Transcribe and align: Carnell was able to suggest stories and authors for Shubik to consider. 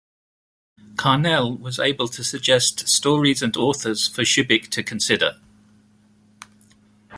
Carnell 0.95 1.59
was 1.59 1.77
able 1.77 2.07
to 2.07 2.23
suggest 2.23 2.87
stories 2.89 3.43
and 3.43 3.55
authors 3.55 4.07
for 4.07 4.23
Shubik 4.23 4.69
to 4.69 4.81
consider. 4.81 5.37